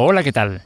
Hola, 0.00 0.22
¿qué 0.22 0.30
tal? 0.30 0.62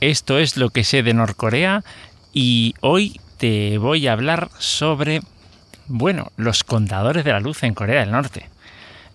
Esto 0.00 0.40
es 0.40 0.56
lo 0.56 0.70
que 0.70 0.82
sé 0.82 1.04
de 1.04 1.14
Norcorea 1.14 1.84
y 2.32 2.74
hoy 2.80 3.20
te 3.36 3.78
voy 3.78 4.08
a 4.08 4.12
hablar 4.14 4.48
sobre, 4.58 5.20
bueno, 5.86 6.32
los 6.36 6.64
contadores 6.64 7.24
de 7.24 7.30
la 7.30 7.38
luz 7.38 7.62
en 7.62 7.74
Corea 7.74 8.00
del 8.00 8.10
Norte. 8.10 8.48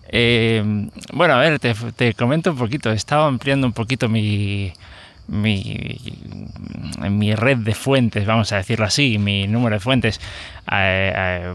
Eh, 0.08 0.88
bueno, 1.12 1.34
a 1.34 1.40
ver, 1.40 1.58
te, 1.58 2.14
comento 2.14 2.52
un 2.52 2.56
poquito. 2.56 2.90
He 2.90 2.94
estado 2.94 3.24
ampliando 3.24 3.66
un 3.66 3.74
poquito 3.74 4.08
mi, 4.08 4.72
mi, 5.28 5.98
mi 7.10 7.34
red 7.34 7.58
de 7.58 7.74
fuentes, 7.74 8.26
vamos 8.26 8.52
a 8.52 8.56
decirlo 8.56 8.86
así, 8.86 9.18
mi 9.18 9.46
número 9.46 9.76
de 9.76 9.80
fuentes, 9.80 10.20
eh, 10.70 11.12
eh, 11.16 11.54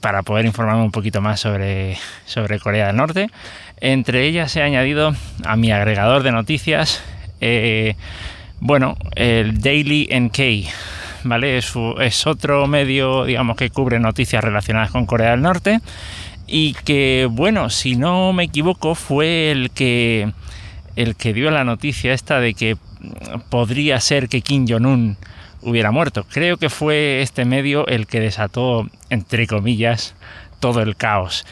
para 0.00 0.22
poder 0.22 0.46
informarme 0.46 0.82
un 0.82 0.90
poquito 0.90 1.20
más 1.20 1.40
sobre, 1.40 1.96
sobre 2.26 2.58
Corea 2.58 2.88
del 2.88 2.96
Norte. 2.96 3.30
Entre 3.80 4.26
ellas 4.26 4.54
he 4.56 4.62
añadido 4.62 5.14
a 5.44 5.56
mi 5.56 5.72
agregador 5.72 6.22
de 6.22 6.32
noticias, 6.32 7.02
bueno, 8.60 8.96
el 9.16 9.60
Daily 9.60 10.08
NK. 10.12 10.70
¿Vale? 11.24 11.58
Es, 11.58 11.72
es 12.00 12.26
otro 12.26 12.66
medio, 12.66 13.24
digamos, 13.24 13.56
que 13.56 13.70
cubre 13.70 14.00
noticias 14.00 14.42
relacionadas 14.42 14.90
con 14.90 15.06
Corea 15.06 15.30
del 15.30 15.42
Norte 15.42 15.80
y 16.46 16.74
que, 16.84 17.28
bueno, 17.30 17.70
si 17.70 17.96
no 17.96 18.32
me 18.32 18.44
equivoco, 18.44 18.94
fue 18.94 19.50
el 19.50 19.70
que, 19.70 20.32
el 20.96 21.16
que 21.16 21.32
dio 21.32 21.50
la 21.50 21.64
noticia 21.64 22.12
esta 22.12 22.40
de 22.40 22.54
que 22.54 22.76
podría 23.48 24.00
ser 24.00 24.28
que 24.28 24.42
Kim 24.42 24.66
Jong-un 24.68 25.16
hubiera 25.62 25.90
muerto. 25.90 26.24
Creo 26.30 26.56
que 26.56 26.70
fue 26.70 27.22
este 27.22 27.44
medio 27.44 27.86
el 27.86 28.06
que 28.06 28.20
desató, 28.20 28.88
entre 29.10 29.46
comillas, 29.46 30.14
todo 30.60 30.82
el 30.82 30.96
caos. 30.96 31.46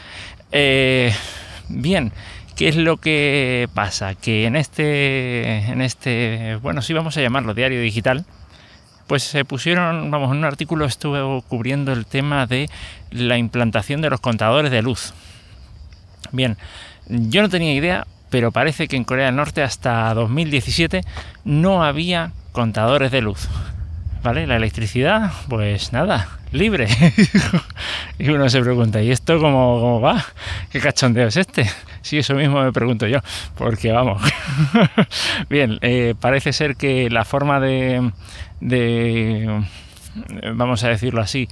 Eh, 0.51 1.13
bien, 1.69 2.11
¿qué 2.55 2.67
es 2.67 2.75
lo 2.75 2.97
que 2.97 3.69
pasa? 3.73 4.15
Que 4.15 4.45
en 4.45 4.55
este, 4.55 5.71
en 5.71 5.81
este, 5.81 6.57
bueno, 6.61 6.81
sí 6.81 6.93
vamos 6.93 7.17
a 7.17 7.21
llamarlo 7.21 7.53
diario 7.53 7.81
digital, 7.81 8.25
pues 9.07 9.23
se 9.23 9.43
pusieron, 9.43 10.11
vamos, 10.11 10.31
en 10.31 10.37
un 10.37 10.45
artículo 10.45 10.85
estuve 10.85 11.19
cubriendo 11.47 11.91
el 11.91 12.05
tema 12.05 12.45
de 12.45 12.69
la 13.09 13.37
implantación 13.37 14.01
de 14.01 14.09
los 14.09 14.21
contadores 14.21 14.71
de 14.71 14.81
luz. 14.81 15.13
Bien, 16.31 16.57
yo 17.07 17.41
no 17.41 17.49
tenía 17.49 17.73
idea, 17.73 18.07
pero 18.31 18.51
parece 18.51 18.87
que 18.87 18.95
en 18.95 19.03
Corea 19.03 19.27
del 19.27 19.35
Norte 19.35 19.61
hasta 19.61 20.11
2017 20.15 21.01
no 21.43 21.83
había 21.83 22.31
contadores 22.53 23.11
de 23.11 23.21
luz. 23.21 23.47
¿Vale? 24.23 24.45
La 24.45 24.55
electricidad, 24.55 25.31
pues 25.49 25.93
nada, 25.93 26.29
libre. 26.51 26.87
y 28.19 28.29
uno 28.29 28.49
se 28.49 28.61
pregunta, 28.61 29.01
¿y 29.01 29.11
esto 29.11 29.39
cómo, 29.39 29.99
va? 29.99 30.23
¿Qué 30.71 30.79
cachondeo 30.79 31.27
es 31.27 31.37
este? 31.37 31.67
Sí, 32.01 32.19
eso 32.19 32.35
mismo 32.35 32.61
me 32.61 32.71
pregunto 32.71 33.07
yo, 33.07 33.19
porque 33.57 33.91
vamos. 33.91 34.21
Bien, 35.49 35.79
eh, 35.81 36.13
parece 36.19 36.53
ser 36.53 36.75
que 36.75 37.09
la 37.09 37.25
forma 37.25 37.59
de, 37.59 38.11
vamos 40.55 40.83
a 40.83 40.89
decirlo 40.89 41.21
así, 41.21 41.47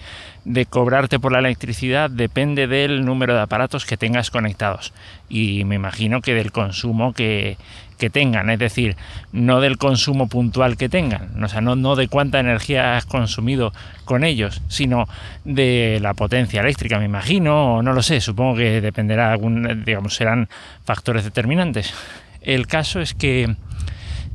de 0.45 0.65
cobrarte 0.65 1.19
por 1.19 1.31
la 1.31 1.39
electricidad 1.39 2.09
depende 2.09 2.67
del 2.67 3.05
número 3.05 3.35
de 3.35 3.41
aparatos 3.41 3.85
que 3.85 3.97
tengas 3.97 4.31
conectados. 4.31 4.93
Y 5.29 5.63
me 5.65 5.75
imagino 5.75 6.21
que 6.21 6.33
del 6.33 6.52
consumo 6.52 7.13
que, 7.13 7.57
que 7.99 8.09
tengan, 8.09 8.49
es 8.49 8.57
decir, 8.57 8.95
no 9.31 9.59
del 9.59 9.77
consumo 9.77 10.27
puntual 10.27 10.77
que 10.77 10.89
tengan, 10.89 11.47
sea, 11.49 11.61
no, 11.61 11.75
no 11.75 11.95
de 11.95 12.07
cuánta 12.07 12.39
energía 12.39 12.97
has 12.97 13.05
consumido 13.05 13.73
con 14.05 14.23
ellos, 14.23 14.61
sino 14.69 15.07
de 15.43 15.99
la 16.02 16.13
potencia 16.13 16.61
eléctrica, 16.61 16.97
me 16.97 17.05
imagino, 17.05 17.75
o 17.75 17.81
no 17.83 17.93
lo 17.93 18.02
sé, 18.02 18.21
supongo 18.21 18.55
que 18.55 18.81
dependerá, 18.81 19.31
algún, 19.31 19.83
digamos, 19.85 20.15
serán 20.15 20.49
factores 20.85 21.23
determinantes. 21.25 21.93
El 22.41 22.67
caso 22.67 23.02
es 23.02 23.13
que, 23.13 23.55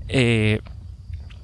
eh, 0.08 0.60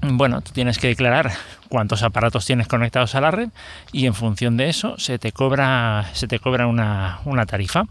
bueno, 0.03 0.41
tú 0.41 0.53
tienes 0.53 0.79
que 0.79 0.89
declarar 0.89 1.33
cuántos 1.69 2.03
aparatos 2.03 2.47
tienes 2.47 2.69
conectados 2.69 3.15
a 3.15 3.21
la 3.21 3.31
red 3.31 3.51
y 3.93 4.07
en 4.07 4.15
función 4.15 4.57
de 4.57 4.69
eso 4.69 4.99
se 4.99 5.19
te 5.19 5.33
cobra, 5.33 6.07
se 6.15 6.27
te 6.27 6.39
cobra 6.39 6.67
una, 6.67 7.21
una 7.25 7.47
tarifa. 7.47 7.85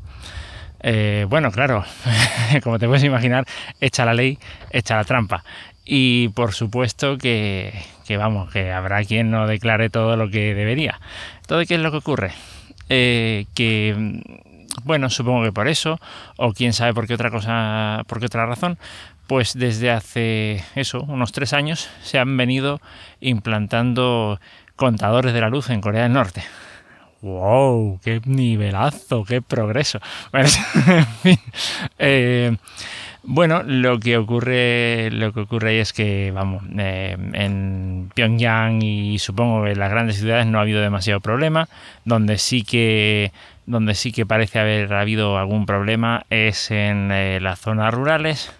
Eh, 0.82 1.26
bueno, 1.30 1.52
claro, 1.52 1.84
como 2.64 2.80
te 2.80 2.88
puedes 2.88 3.04
imaginar, 3.04 3.46
echa 3.82 4.06
la 4.06 4.14
ley, 4.14 4.40
echa 4.72 4.96
la 4.96 5.04
trampa. 5.04 5.44
Y 5.86 6.30
por 6.30 6.54
supuesto 6.54 7.18
que, 7.18 7.74
vamos, 8.10 8.52
que 8.52 8.72
habrá 8.72 9.04
quien 9.04 9.32
no 9.32 9.48
declare 9.48 9.90
todo 9.90 10.16
lo 10.16 10.30
que 10.30 10.54
debería. 10.54 11.00
¿Todo 11.48 11.66
qué 11.66 11.76
es 11.76 11.82
lo 11.82 11.92
que 11.92 11.98
ocurre? 11.98 12.32
Eh, 12.90 13.46
que, 13.56 14.22
bueno, 14.84 15.10
supongo 15.10 15.44
que 15.44 15.52
por 15.52 15.68
eso, 15.68 16.00
o 16.38 16.54
quién 16.54 16.74
sabe 16.74 16.94
por 16.94 17.08
qué 17.08 17.14
otra 17.14 17.32
cosa, 17.32 18.04
por 18.08 18.20
qué 18.20 18.26
otra 18.28 18.46
razón, 18.46 18.78
pues 19.28 19.54
desde 19.54 19.92
hace 19.92 20.64
eso, 20.76 21.02
unos 21.04 21.32
tres 21.32 21.54
años, 21.54 21.90
se 22.02 22.18
han 22.20 22.36
venido 22.36 22.82
implantando 23.20 24.40
contadores 24.76 25.34
de 25.34 25.42
la 25.42 25.50
luz 25.50 25.70
en 25.70 25.82
Corea 25.82 26.04
del 26.04 26.14
Norte. 26.14 26.44
¡Wow! 27.22 28.00
¡Qué 28.02 28.22
nivelazo! 28.26 29.26
¡Qué 29.26 29.42
progreso! 29.42 30.00
Eh, 32.00 32.56
bueno, 33.24 33.64
lo 33.64 34.00
que 34.00 34.18
ocurre, 34.18 35.10
lo 35.12 35.34
que 35.34 35.42
ocurre 35.42 35.80
es 35.82 35.94
que, 35.94 36.32
vamos, 36.32 36.64
eh, 36.78 37.18
en 37.34 38.12
Pyongyang 38.14 38.82
y 38.82 39.20
supongo 39.20 39.64
que 39.64 39.72
en 39.72 39.80
las 39.80 39.92
grandes 39.92 40.18
ciudades 40.18 40.46
no 40.48 40.60
ha 40.60 40.62
habido 40.62 40.82
demasiado 40.82 41.20
problema. 41.20 41.68
Donde 42.06 42.38
sí 42.38 42.64
que, 42.64 43.32
donde 43.66 43.96
sí 43.96 44.12
que 44.12 44.26
parece 44.26 44.60
haber 44.60 44.94
habido 44.94 45.38
algún 45.38 45.66
problema 45.66 46.26
es 46.30 46.72
en 46.72 47.12
eh, 47.12 47.40
las 47.42 47.60
zonas 47.60 47.94
rurales. 47.94 48.54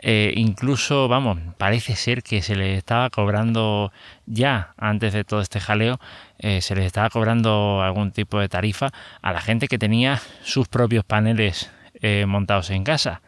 incluso, 0.00 1.08
vamos, 1.08 1.38
parece 1.58 1.96
ser 1.96 2.22
que 2.22 2.40
se 2.40 2.54
le 2.54 2.76
estaba 2.76 3.10
cobrando 3.10 3.92
ya 4.26 4.74
antes 4.76 5.12
de 5.12 5.24
todo 5.24 5.40
este 5.40 5.58
jaleo 5.58 5.98
eh, 6.38 6.60
se 6.60 6.76
les 6.76 6.86
estaba 6.86 7.10
cobrando 7.10 7.82
algún 7.82 8.12
tipo 8.12 8.38
de 8.38 8.48
tarifa 8.48 8.90
a 9.22 9.32
la 9.32 9.40
gente 9.40 9.66
que 9.66 9.78
tenía 9.78 10.20
sus 10.42 10.68
propios 10.68 11.04
paneles 11.04 11.70
eh, 12.00 12.26
montados 12.26 12.70
en 12.70 12.84
casa. 12.84 13.22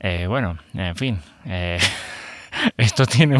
Eh, 0.00 0.26
bueno, 0.26 0.58
en 0.74 0.96
fin. 0.96 1.18
esto 2.76 3.06
tiene 3.06 3.38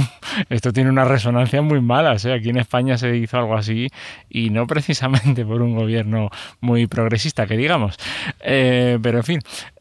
esto 0.49 0.73
tiene 0.73 0.89
una 0.89 1.05
resonancia 1.05 1.61
muy 1.63 1.81
mala. 1.81 2.13
aquí 2.13 2.51
en 2.51 2.59
España 2.59 2.97
se 2.97 3.17
hizo 3.17 3.39
algo 3.39 3.57
así 3.57 3.89
y 4.29 4.51
no 4.51 4.67
precisamente 4.67 5.45
por 5.45 5.63
un 5.63 5.75
gobierno 5.75 6.31
muy 6.61 6.87
progresista, 6.87 7.47
que 7.47 7.57
digamos. 7.57 7.97
pero 8.39 9.19
en 9.19 9.25
fin. 9.25 9.41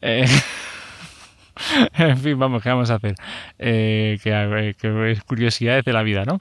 en 1.98 2.18
fin, 2.18 2.38
vamos, 2.38 2.62
¿qué 2.62 2.70
vamos 2.70 2.90
a 2.90 2.94
hacer? 2.94 3.14
que, 3.58 4.74
que, 4.78 5.12
es 5.12 5.22
curiosidades 5.22 5.84
de 5.84 5.92
la 5.92 6.02
vida, 6.02 6.24
¿no? 6.24 6.40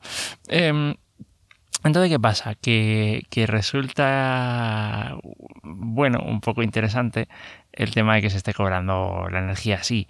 Entonces, 1.83 2.11
¿qué 2.11 2.19
pasa? 2.19 2.55
Que, 2.55 3.23
resulta, 3.47 5.15
bueno, 5.63 6.19
un 6.25 6.41
poco 6.41 6.61
interesante 6.61 7.27
el 7.71 7.91
tema 7.91 8.15
de 8.15 8.21
que 8.21 8.29
se 8.29 8.37
esté 8.37 8.53
cobrando 8.53 9.27
la 9.31 9.39
energía 9.39 9.77
así, 9.77 10.07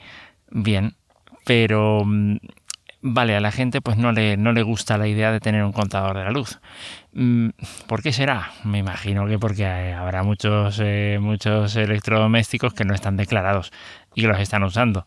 bien, 0.50 0.96
pero 1.46 2.04
mm, 2.06 2.38
vale, 3.02 3.36
a 3.36 3.40
la 3.40 3.52
gente 3.52 3.82
pues 3.82 3.98
no 3.98 4.12
le, 4.12 4.36
no 4.38 4.52
le 4.52 4.64
gusta 4.64 4.98
la 4.98 5.08
idea 5.08 5.32
de 5.32 5.40
tener 5.40 5.64
un 5.64 5.72
contador 5.72 6.18
de 6.18 6.24
la 6.24 6.32
luz. 6.32 6.60
Mm, 7.14 7.50
¿Por 7.88 8.02
qué 8.02 8.14
será? 8.14 8.52
Me 8.64 8.80
imagino 8.80 9.28
que 9.28 9.38
porque 9.38 9.66
habrá 9.66 10.24
muchos, 10.24 10.80
eh, 10.84 11.20
muchos 11.22 11.76
electrodomésticos 11.76 12.74
que 12.74 12.86
no 12.86 12.96
están 12.96 13.18
declarados 13.18 13.72
y 14.16 14.22
que 14.22 14.28
los 14.28 14.40
están 14.40 14.64
usando. 14.64 15.06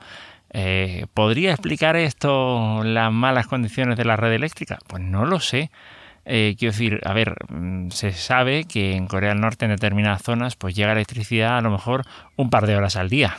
Eh, 0.52 1.06
¿Podría 1.14 1.52
explicar 1.52 1.96
esto 1.96 2.84
las 2.84 3.10
malas 3.10 3.46
condiciones 3.46 3.96
de 3.96 4.04
la 4.04 4.16
red 4.16 4.32
eléctrica? 4.32 4.78
Pues 4.86 5.02
no 5.02 5.24
lo 5.24 5.40
sé. 5.40 5.70
Eh, 6.24 6.54
quiero 6.58 6.72
decir, 6.72 7.00
a 7.04 7.12
ver, 7.12 7.34
mm, 7.48 7.90
se 7.90 8.12
sabe 8.12 8.64
que 8.64 8.94
en 8.96 9.06
Corea 9.06 9.30
del 9.30 9.40
Norte, 9.40 9.64
en 9.64 9.72
determinadas 9.72 10.22
zonas, 10.22 10.56
pues 10.56 10.74
llega 10.74 10.92
electricidad 10.92 11.58
a 11.58 11.60
lo 11.60 11.70
mejor 11.70 12.02
un 12.36 12.50
par 12.50 12.66
de 12.66 12.76
horas 12.76 12.96
al 12.96 13.08
día. 13.08 13.36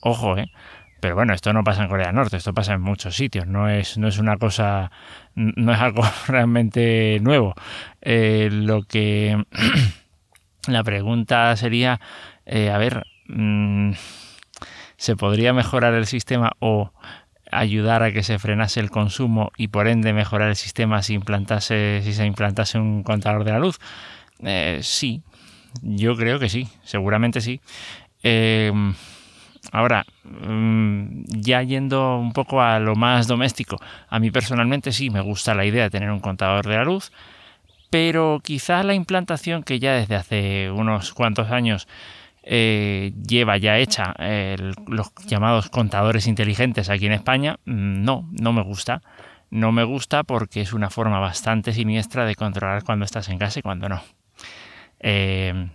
Ojo, 0.00 0.36
¿eh? 0.38 0.50
Pero 1.00 1.14
bueno, 1.14 1.32
esto 1.32 1.52
no 1.52 1.64
pasa 1.64 1.82
en 1.82 1.88
Corea 1.88 2.08
del 2.08 2.16
Norte, 2.16 2.36
esto 2.36 2.52
pasa 2.52 2.74
en 2.74 2.82
muchos 2.82 3.16
sitios, 3.16 3.46
no 3.46 3.68
es, 3.68 3.96
no 3.96 4.06
es 4.06 4.18
una 4.18 4.36
cosa, 4.36 4.90
no 5.34 5.72
es 5.72 5.80
algo 5.80 6.02
realmente 6.28 7.18
nuevo. 7.22 7.54
Eh, 8.02 8.48
lo 8.52 8.82
que 8.82 9.42
la 10.68 10.84
pregunta 10.84 11.56
sería, 11.56 12.00
eh, 12.44 12.70
a 12.70 12.78
ver, 12.78 13.06
mm, 13.28 13.92
¿se 14.96 15.16
podría 15.16 15.54
mejorar 15.54 15.94
el 15.94 16.06
sistema 16.06 16.52
o 16.58 16.92
ayudar 17.52 18.02
a 18.02 18.12
que 18.12 18.22
se 18.22 18.38
frenase 18.38 18.80
el 18.80 18.90
consumo 18.90 19.52
y 19.56 19.68
por 19.68 19.88
ende 19.88 20.12
mejorar 20.12 20.48
el 20.48 20.56
sistema 20.56 21.02
si, 21.02 21.14
implantase, 21.14 22.00
si 22.04 22.12
se 22.12 22.26
implantase 22.26 22.78
un 22.78 23.02
contador 23.02 23.44
de 23.44 23.52
la 23.52 23.58
luz? 23.58 23.78
Eh, 24.42 24.80
sí, 24.82 25.22
yo 25.82 26.16
creo 26.16 26.38
que 26.38 26.48
sí, 26.48 26.68
seguramente 26.84 27.40
sí. 27.40 27.60
Eh, 28.22 28.72
ahora, 29.72 30.04
mm, 30.24 31.22
ya 31.26 31.62
yendo 31.62 32.18
un 32.18 32.32
poco 32.32 32.62
a 32.62 32.78
lo 32.78 32.94
más 32.96 33.26
doméstico, 33.26 33.78
a 34.08 34.18
mí 34.18 34.30
personalmente 34.30 34.92
sí 34.92 35.10
me 35.10 35.20
gusta 35.20 35.54
la 35.54 35.64
idea 35.64 35.84
de 35.84 35.90
tener 35.90 36.10
un 36.10 36.20
contador 36.20 36.66
de 36.66 36.76
la 36.76 36.84
luz, 36.84 37.12
pero 37.90 38.40
quizá 38.42 38.82
la 38.82 38.94
implantación 38.94 39.62
que 39.62 39.78
ya 39.78 39.94
desde 39.94 40.14
hace 40.14 40.70
unos 40.70 41.12
cuantos 41.12 41.50
años 41.50 41.88
lleva 42.50 43.56
ya 43.58 43.78
hecha 43.78 44.14
los 44.86 45.12
llamados 45.26 45.70
contadores 45.70 46.26
inteligentes 46.26 46.90
aquí 46.90 47.06
en 47.06 47.12
España, 47.12 47.58
mm, 47.64 48.02
no, 48.02 48.28
no 48.32 48.52
me 48.52 48.62
gusta. 48.62 49.02
No 49.50 49.72
me 49.72 49.82
gusta 49.82 50.22
porque 50.22 50.60
es 50.60 50.72
una 50.72 50.90
forma 50.90 51.18
bastante 51.18 51.72
siniestra 51.72 52.24
de 52.24 52.36
controlar 52.36 52.84
cuando 52.84 53.04
estás 53.04 53.28
en 53.28 53.38
casa 53.38 53.58
y 53.58 53.62
cuando 53.62 53.88
no. 53.88 54.00
Eh, 55.00 55.70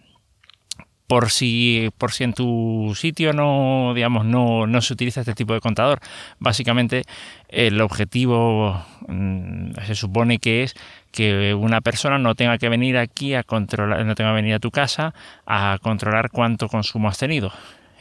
por 1.08 1.30
si, 1.30 1.90
por 1.98 2.12
si 2.12 2.24
en 2.24 2.34
tu 2.34 2.94
sitio 2.96 3.34
no, 3.34 3.94
digamos, 3.94 4.26
no, 4.26 4.68
no, 4.68 4.82
se 4.82 4.94
utiliza 4.94 5.22
este 5.22 5.34
tipo 5.34 5.54
de 5.54 5.62
contador. 5.62 6.00
Básicamente 6.40 7.04
el 7.50 7.80
objetivo 7.82 8.84
mm, 9.08 9.74
se 9.86 9.96
supone 9.96 10.40
que 10.40 10.64
es 10.64 10.76
que 11.12 11.54
una 11.54 11.82
persona 11.82 12.18
no 12.18 12.36
tenga 12.36 12.58
que 12.58 12.70
venir 12.70 12.98
aquí 12.98 13.36
a 13.36 13.44
controlar, 13.44 14.06
no 14.06 14.16
tenga 14.16 14.32
que 14.32 14.36
venir 14.36 14.56
a 14.56 14.60
tu 14.60 14.72
casa 14.72 15.14
a 15.46 15.78
controlar 15.82 16.32
cuánto 16.32 16.68
consumo 16.68 17.08
has 17.08 17.18
tenido 17.18 17.52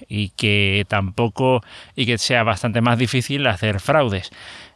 y 0.08 0.30
que 0.30 0.84
tampoco 0.88 1.62
y 1.94 2.06
que 2.06 2.18
sea 2.18 2.42
bastante 2.42 2.80
más 2.80 2.98
difícil 2.98 3.46
hacer 3.46 3.80
fraudes. 3.80 4.30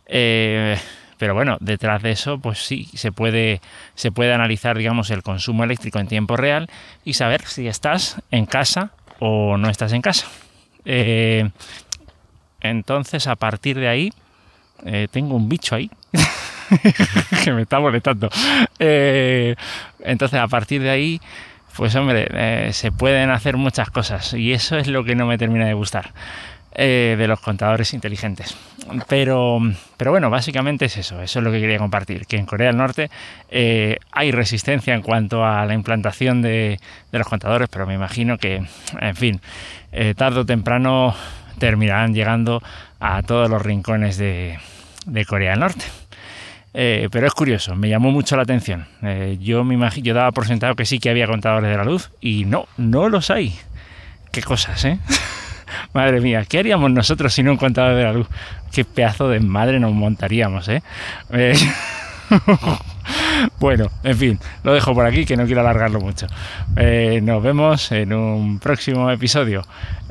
Eh, 0.06 0.78
pero 1.18 1.34
bueno, 1.34 1.56
detrás 1.60 2.02
de 2.02 2.12
eso, 2.12 2.38
pues 2.38 2.64
sí, 2.64 2.88
se 2.94 3.12
puede, 3.12 3.60
se 3.94 4.12
puede 4.12 4.32
analizar, 4.32 4.78
digamos, 4.78 5.10
el 5.10 5.22
consumo 5.22 5.64
eléctrico 5.64 5.98
en 5.98 6.06
tiempo 6.06 6.36
real 6.36 6.70
y 7.04 7.14
saber 7.14 7.42
si 7.42 7.66
estás 7.66 8.22
en 8.30 8.46
casa 8.46 8.92
o 9.18 9.56
no 9.56 9.68
estás 9.68 9.92
en 9.92 10.02
casa. 10.02 10.28
Eh, 10.84 11.50
entonces, 12.60 13.26
a 13.26 13.36
partir 13.36 13.78
de 13.78 13.88
ahí, 13.88 14.12
eh, 14.86 15.08
tengo 15.10 15.34
un 15.34 15.48
bicho 15.48 15.74
ahí 15.74 15.90
que 17.44 17.52
me 17.52 17.62
está 17.62 17.80
molestando. 17.80 18.30
Eh, 18.78 19.56
entonces, 20.00 20.38
a 20.38 20.46
partir 20.46 20.82
de 20.82 20.90
ahí, 20.90 21.20
pues 21.76 21.94
hombre, 21.96 22.72
se 22.72 22.92
pueden 22.92 23.30
hacer 23.30 23.56
muchas 23.56 23.90
cosas 23.90 24.34
y 24.34 24.52
eso 24.52 24.78
es 24.78 24.86
lo 24.86 25.04
que 25.04 25.14
no 25.14 25.26
me 25.26 25.36
termina 25.36 25.66
de 25.66 25.74
gustar. 25.74 26.12
Eh, 26.80 27.16
de 27.18 27.26
los 27.26 27.40
contadores 27.40 27.92
inteligentes. 27.92 28.56
Pero, 29.08 29.58
pero 29.96 30.12
bueno, 30.12 30.30
básicamente 30.30 30.84
es 30.84 30.96
eso, 30.96 31.20
eso 31.20 31.40
es 31.40 31.44
lo 31.44 31.50
que 31.50 31.60
quería 31.60 31.76
compartir, 31.78 32.24
que 32.24 32.36
en 32.36 32.46
Corea 32.46 32.68
del 32.68 32.76
Norte 32.76 33.10
eh, 33.50 33.96
hay 34.12 34.30
resistencia 34.30 34.94
en 34.94 35.02
cuanto 35.02 35.44
a 35.44 35.66
la 35.66 35.74
implantación 35.74 36.40
de, 36.40 36.78
los 37.10 37.26
contadores, 37.26 37.68
pero 37.68 37.84
me 37.84 37.94
imagino 37.94 38.38
que, 38.38 38.62
en 39.00 39.16
fin, 39.16 39.40
eh, 39.90 40.14
tarde 40.16 40.38
o 40.38 40.46
temprano 40.46 41.16
terminarán 41.58 42.14
llegando 42.14 42.62
a 43.00 43.22
todos 43.22 43.50
los 43.50 43.60
rincones 43.60 44.16
de, 44.16 44.60
Corea 45.26 45.50
del 45.50 45.60
Norte. 45.60 45.84
pero 46.72 47.26
es 47.26 47.34
curioso, 47.34 47.74
me 47.74 47.88
llamó 47.88 48.12
mucho 48.12 48.36
la 48.36 48.42
atención. 48.42 48.86
yo 49.40 49.64
me 49.64 49.74
imagino, 49.74 50.04
yo 50.04 50.14
daba 50.14 50.30
por 50.30 50.46
sentado 50.46 50.76
que 50.76 50.84
sí 50.84 51.00
que 51.00 51.10
había 51.10 51.26
contadores 51.26 51.70
de 51.70 51.76
la 51.76 51.84
luz 51.84 52.12
y 52.20 52.44
no, 52.44 52.68
no 52.76 53.08
los 53.08 53.32
hay. 53.32 53.58
Qué 54.30 54.44
cosas, 54.44 54.84
¿eh? 54.84 55.00
Madre 55.92 56.20
mía, 56.20 56.44
¿qué 56.48 56.58
haríamos 56.58 56.90
nosotros 56.90 57.32
si 57.32 57.42
no 57.42 57.52
un 57.52 57.56
contador 57.56 57.96
de 57.96 58.04
la 58.04 58.12
luz? 58.12 58.26
Qué 58.72 58.84
pedazo 58.84 59.28
de 59.28 59.40
madre 59.40 59.80
nos 59.80 59.92
montaríamos, 59.92 60.68
¿eh? 60.68 60.82
eh 61.32 61.54
bueno, 63.60 63.90
en 64.02 64.16
fin, 64.16 64.38
lo 64.62 64.74
dejo 64.74 64.94
por 64.94 65.06
aquí 65.06 65.24
que 65.24 65.36
no 65.36 65.46
quiero 65.46 65.62
alargarlo 65.62 66.00
mucho. 66.00 66.26
Eh, 66.76 67.20
nos 67.22 67.42
vemos 67.42 67.90
en 67.92 68.12
un 68.12 68.58
próximo 68.58 69.10
episodio. 69.10 69.62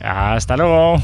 Hasta 0.01 0.57
luego. 0.57 1.01